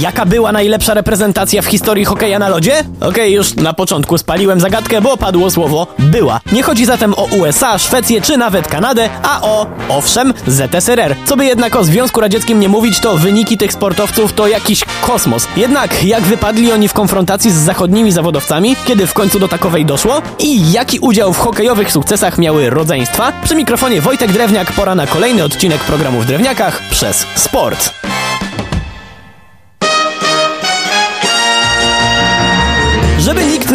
[0.00, 2.84] Jaka była najlepsza reprezentacja w historii hokeja na lodzie?
[3.00, 6.40] Okej, już na początku spaliłem zagadkę, bo padło słowo była.
[6.52, 11.16] Nie chodzi zatem o USA, Szwecję czy nawet Kanadę, a o, owszem, ZSRR.
[11.24, 15.48] Co by jednak o Związku Radzieckim nie mówić, to wyniki tych sportowców to jakiś kosmos.
[15.56, 20.22] Jednak jak wypadli oni w konfrontacji z zachodnimi zawodowcami, kiedy w końcu do takowej doszło?
[20.38, 23.32] I jaki udział w hokejowych sukcesach miały rodzeństwa?
[23.44, 27.90] Przy mikrofonie Wojtek Drewniak, pora na kolejny odcinek programu w Drewniakach przez sport.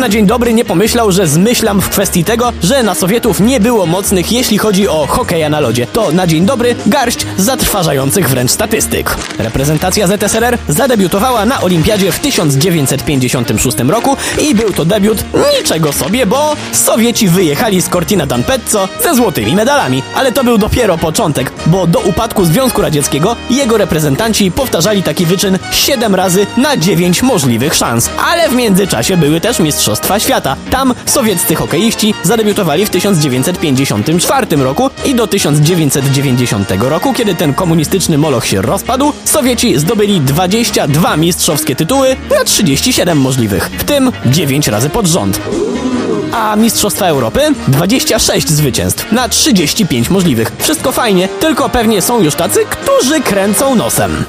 [0.04, 3.86] Na dzień dobry nie pomyślał, że zmyślam w kwestii tego, że na Sowietów nie było
[3.86, 5.88] mocnych, jeśli chodzi o hokeja na lodzie.
[5.88, 9.16] To na dzień dobry garść zatrważających wręcz statystyk.
[9.40, 15.24] Reprezentacja ZSRR zadebiutowała na Olimpiadzie w 1956 roku i był to debiut
[15.60, 20.04] niczego sobie, bo Sowieci wyjechali z Cortina d'Ampezzo ze złotymi medalami.
[20.16, 25.60] Ale to był dopiero początek, bo do upadku Związku Radzieckiego jego reprezentanci powtarzali taki wyczyn
[25.72, 28.10] 7 razy na 9 możliwych szans.
[28.26, 30.55] Ale w międzyczasie były też Mistrzostwa Świata.
[30.69, 38.45] Tam sowieccy hokeiści zadebiutowali w 1954 roku i do 1990 roku, kiedy ten komunistyczny moloch
[38.45, 45.08] się rozpadł, Sowieci zdobyli 22 mistrzowskie tytuły na 37 możliwych, w tym 9 razy pod
[45.08, 45.39] rząd
[46.34, 50.52] a Mistrzostwa Europy 26 zwycięstw na 35 możliwych.
[50.59, 54.26] Wszystko fajnie, tylko pewnie są już tacy, którzy kręcą nosem.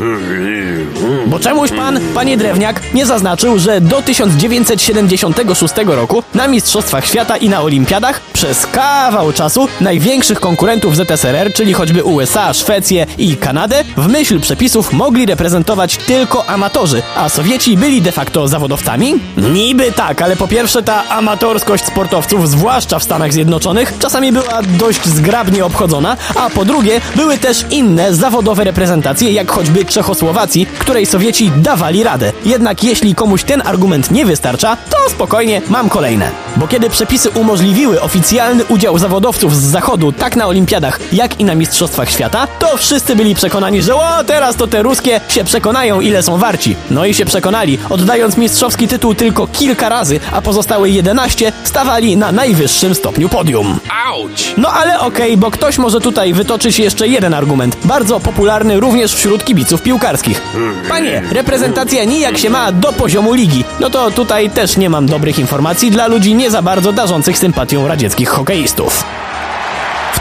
[1.27, 7.49] Bo czemuś pan, panie Drewniak, nie zaznaczył, że do 1976 roku na Mistrzostwach Świata i
[7.49, 14.09] na Olimpiadach przez kawał czasu największych konkurentów ZSRR, czyli choćby USA, Szwecję i Kanadę, w
[14.09, 19.15] myśl przepisów mogli reprezentować tylko amatorzy, a Sowieci byli de facto zawodowcami?
[19.37, 25.07] Niby tak, ale po pierwsze ta amatorskość sportowców, zwłaszcza w Stanach Zjednoczonych, czasami była dość
[25.07, 31.51] zgrabnie obchodzona, a po drugie były też inne zawodowe reprezentacje, jak choćby Czechosłowacji, której Sowieci
[31.57, 32.33] dawali radę.
[32.45, 36.44] Jednak jeśli komuś ten argument nie wystarcza, to spokojnie, mam kolejne.
[36.57, 41.55] Bo kiedy przepisy umożliwiły oficjalny udział zawodowców z zachodu tak na olimpiadach, jak i na
[41.55, 46.23] mistrzostwach świata, to wszyscy byli przekonani, że o, teraz to te ruskie się przekonają ile
[46.23, 46.77] są warci.
[46.91, 52.33] No i się przekonali, oddając mistrzowski tytuł tylko kilka razy, a pozostałe 11 stawali na
[52.33, 53.79] najwyższym stopniu podium.
[54.07, 54.55] Auć!
[54.57, 59.45] No ale okej, bo ktoś może tutaj wytoczyć jeszcze jeden argument, bardzo popularny również wśród
[59.45, 60.43] kibiców piłkarskich.
[60.89, 63.65] Panie, reprezentacja nijak się ma do poziomu ligi.
[63.81, 67.89] No to tutaj też nie mam dobrych informacji dla ludzi nie za bardzo darzących sympatią
[67.89, 69.05] radzieckich hokeistów.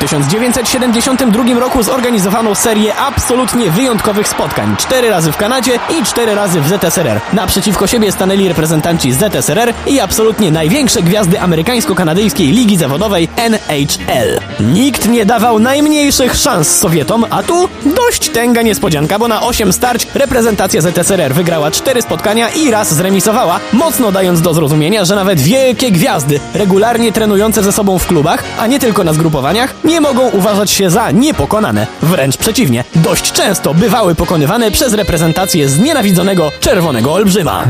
[0.03, 4.75] W 1972 roku zorganizowano serię absolutnie wyjątkowych spotkań.
[4.77, 7.21] Cztery razy w Kanadzie i cztery razy w ZSRR.
[7.33, 14.39] Naprzeciwko siebie stanęli reprezentanci ZSRR i absolutnie największe gwiazdy amerykańsko-kanadyjskiej ligi zawodowej NHL.
[14.59, 20.07] Nikt nie dawał najmniejszych szans Sowietom, a tu dość tęga niespodzianka, bo na 8 starć
[20.13, 25.91] reprezentacja ZSRR wygrała cztery spotkania i raz zremisowała, mocno dając do zrozumienia, że nawet wielkie
[25.91, 30.71] gwiazdy, regularnie trenujące ze sobą w klubach, a nie tylko na zgrupowaniach, nie mogą uważać
[30.71, 31.87] się za niepokonane.
[32.01, 37.63] Wręcz przeciwnie, dość często bywały pokonywane przez reprezentację znienawidzonego czerwonego olbrzyma.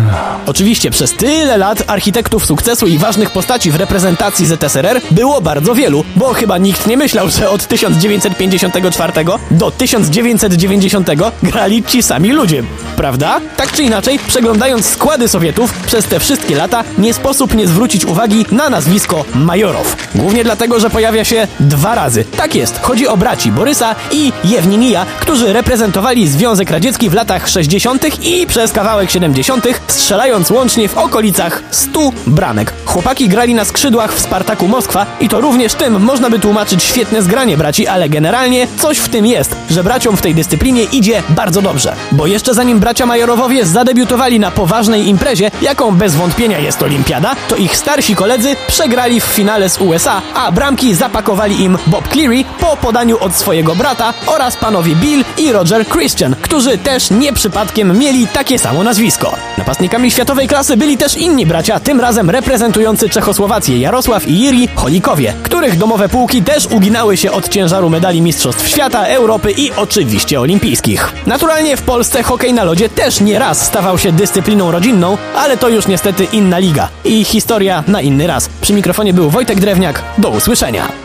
[0.45, 6.03] Oczywiście przez tyle lat architektów sukcesu i ważnych postaci w reprezentacji ZSRR było bardzo wielu,
[6.16, 9.13] bo chyba nikt nie myślał, że od 1954
[9.51, 11.09] do 1990
[11.44, 12.63] grali ci sami ludzie,
[12.95, 13.41] prawda?
[13.57, 18.45] Tak czy inaczej, przeglądając składy Sowietów przez te wszystkie lata, nie sposób nie zwrócić uwagi
[18.51, 19.95] na nazwisko Majorow.
[20.16, 22.12] Głównie dlatego, że pojawia się dwa razy.
[22.38, 28.25] Tak jest, chodzi o braci Borysa i Jewninija, którzy reprezentowali Związek Radziecki w latach 60.
[28.25, 32.74] i przez kawałek 70., strzelając łącznie w okolicach 100 bramek.
[32.85, 37.22] Chłopaki grali na skrzydłach w Spartaku Moskwa i to również tym można by tłumaczyć świetne
[37.22, 41.62] zgranie braci, ale generalnie coś w tym jest, że braciom w tej dyscyplinie idzie bardzo
[41.62, 41.95] dobrze.
[42.12, 47.56] Bo jeszcze zanim bracia Majorowowie zadebiutowali na poważnej imprezie, jaką bez wątpienia jest Olimpiada, to
[47.56, 52.78] ich starsi koledzy przegrali w finale z USA, a bramki zapakowali im Bob Cleary po
[52.78, 58.27] podaniu od swojego brata oraz panowie Bill i Roger Christian, którzy też nie przypadkiem mieli
[58.27, 59.36] takie samo nazwisko.
[59.57, 65.33] Napastnikami światowej klasy byli też inni bracia, tym razem reprezentujący Czechosłowację Jarosław i Jiri Holikowie,
[65.44, 71.13] których domowe półki też uginały się od ciężaru medali Mistrzostw Świata, Europy i oczywiście olimpijskich.
[71.25, 75.69] Naturalnie w Polsce hokej na lodzie też nie raz stawał się dyscypliną rodzinną, ale to
[75.69, 78.50] już niestety inna liga i historia na inny raz.
[78.62, 80.04] Przy mikrofonie był Wojtek Drewniak.
[80.18, 81.02] Do usłyszenia.